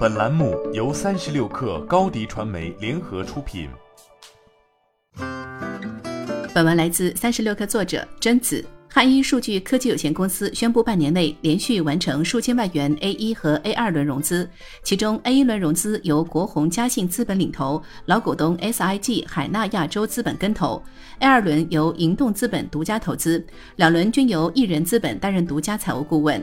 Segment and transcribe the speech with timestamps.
[0.00, 3.68] 本栏目由三十六氪高低传媒联合出品。
[6.54, 8.64] 本文来自三十六氪作者贞子。
[8.88, 14.48] 汉一数据科技有限公司宣布，半年内连续完成数千万元 A 一和 A 二轮融资，
[14.82, 20.82] 其中 A 一轮融资由国宏嘉信资本领投，老股东 SIG 海纳亚洲资本跟投
[21.18, 23.44] ；A 二轮由盈动资本独家投资，
[23.76, 26.42] 两轮均由艺人资本担任独家财务顾问。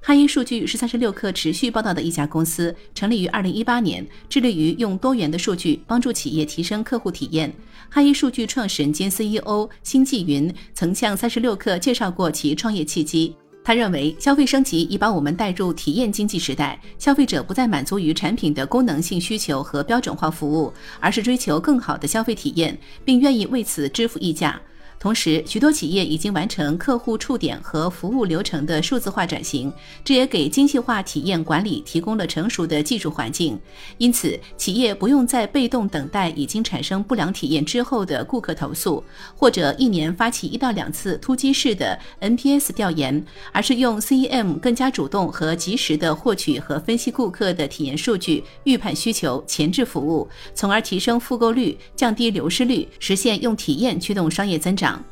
[0.00, 7.52] 汉一数据是三十六氪持续报道的一家公司，成立于二零一八年，致力于用多元的数据帮助企业提升客户体验。
[7.90, 13.34] 汉一数据创始人兼 CEO 辛继云曾向三十六氪介绍过其创业契机。
[13.64, 24.58] 他认为，消费升级已把我们带入体验经济时代，消费者不再满足于产品的功能性需求和标准化服务，而是追求更好的消费体验，并愿意为此支付溢价。
[25.00, 29.72] 同时，许多企业已经完成客户触点和服务流程的数字化转型，
[30.04, 33.56] 这也给精细化体验管理提供了成熟的技术环境。
[33.98, 39.02] 因此，企业不用再被动等待已经产生不良体验之后的顾客投诉，
[39.36, 54.87] 或者一年发起一到两次突击式的 NPS 调研，而是用 CEM 更加主动和及时的获取和分析顾客的体验数据，预判需求，前置服务，从而提升复购率，降低流失率，实现用体验驱动商业增长。
[54.88, 55.02] 长，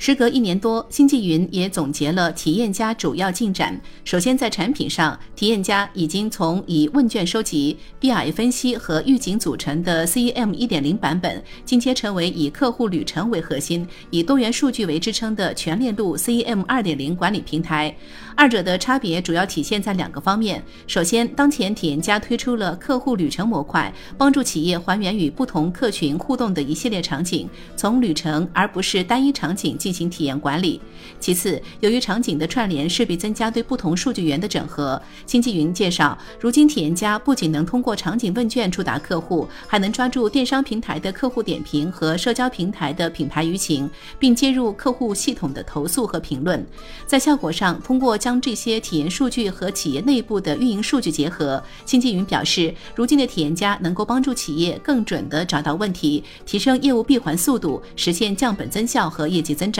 [0.00, 3.78] 时隔一年多，星际云也总结了体验家主要进展。
[4.02, 17.94] 首先，在产品上，体验家已经从以问卷收集、BI 分析和预警组成的 CEM 1.0版本，进阶成为以客户旅程为核心、以多元数据为支撑的全链路 CEM 2.0管理平台。
[18.34, 20.64] 二者的差别主要体现在两个方面。
[20.86, 30.80] 首先，当前体验家推出了客户旅程模块，帮助企业还原与不同客群互动的一系列场景，从旅程而不是单一场景进进行体验管理。
[31.18, 35.00] 其次，由于场景的串联势必增加对不同数据源的整合。
[35.26, 46.64] 经纪云介绍，如今体验家不仅能通过场景问卷触达客户，还能抓住电商平台的客户点评和社交平台的品牌舆情，并接入客户系统的投诉和评论。
[47.04, 59.79] 在效果上，通过将这些体验数据和企业内部的运营数据结合，新纪云表示，如今的体验家能够帮助企业更准地找到问题，提升业务闭环速度，实现降本增效和业绩增长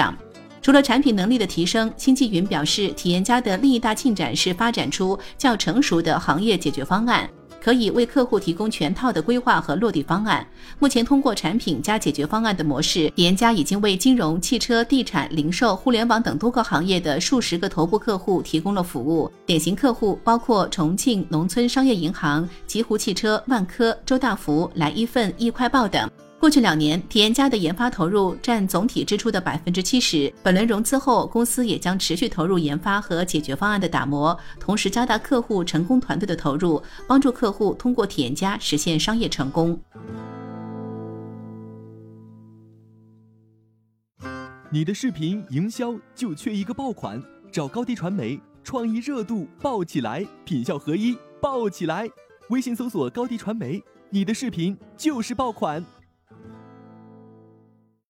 [0.62, 7.28] 除了产品能力的提升，新纪云表示，体验家的另一大进展是发展出较成熟的行业解决方案。
[7.62, 10.46] 可以为客户提供全套的规划和落地方案。
[10.78, 19.30] 目前，通过产品加解决方案的模式，体验家已经为金融、汽车、地产、零售、互联网等多个行业的数十个头部客户提供了服务。
[19.44, 26.08] 典型客户包括重庆农村商业银行、极狐汽车、万科、周大福、来一份、易快报等。
[26.40, 30.32] 过去两年，体验家的研发投入占总体支出的百分之七十。
[30.42, 39.78] 本轮融资后，公司也将持续投入研发和解决方案的打磨，同时加大客户成功团队的投入，帮助客户通过体验家实现商业成功。
[44.72, 47.22] 你的视频营销就缺一个爆款，
[47.52, 52.08] 找高低传媒，创意热度爆起来，品效合一爆起来。
[52.48, 55.84] 微信搜索高低传媒，你的视频就是爆款。